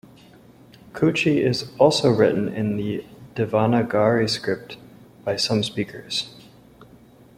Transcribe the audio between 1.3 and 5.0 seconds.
is also written in the Devanagari script